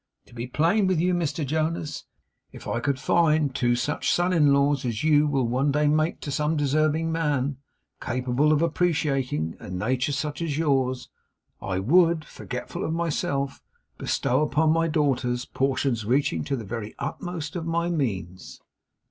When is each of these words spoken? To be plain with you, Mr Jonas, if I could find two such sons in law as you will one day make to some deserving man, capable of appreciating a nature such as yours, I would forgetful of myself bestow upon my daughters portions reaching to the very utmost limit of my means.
To 0.25 0.33
be 0.33 0.47
plain 0.47 0.87
with 0.87 0.99
you, 0.99 1.13
Mr 1.13 1.45
Jonas, 1.45 2.05
if 2.51 2.67
I 2.67 2.79
could 2.79 2.99
find 2.99 3.53
two 3.53 3.75
such 3.75 4.11
sons 4.11 4.33
in 4.35 4.51
law 4.51 4.73
as 4.73 5.03
you 5.03 5.27
will 5.27 5.47
one 5.47 5.71
day 5.71 5.87
make 5.87 6.21
to 6.21 6.31
some 6.31 6.57
deserving 6.57 7.11
man, 7.11 7.57
capable 8.01 8.51
of 8.51 8.63
appreciating 8.63 9.55
a 9.59 9.69
nature 9.69 10.11
such 10.11 10.41
as 10.41 10.57
yours, 10.57 11.11
I 11.61 11.77
would 11.77 12.25
forgetful 12.25 12.83
of 12.83 12.93
myself 12.93 13.61
bestow 13.99 14.41
upon 14.41 14.71
my 14.71 14.87
daughters 14.87 15.45
portions 15.45 16.03
reaching 16.03 16.43
to 16.45 16.55
the 16.55 16.65
very 16.65 16.95
utmost 16.97 17.53
limit 17.53 17.67
of 17.67 17.71
my 17.71 17.89
means. 17.91 18.59